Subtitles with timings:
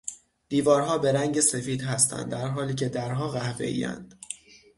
[0.49, 4.15] دیوارها به رنگ سفید هستند درحالیکه درها قهوهایاند.